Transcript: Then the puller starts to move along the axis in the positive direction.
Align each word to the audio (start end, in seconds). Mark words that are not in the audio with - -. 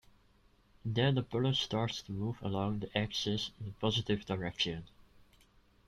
Then 0.83 1.13
the 1.13 1.21
puller 1.21 1.53
starts 1.53 2.01
to 2.01 2.11
move 2.11 2.41
along 2.41 2.79
the 2.79 2.97
axis 2.97 3.51
in 3.59 3.67
the 3.67 3.71
positive 3.73 4.25
direction. 4.25 4.85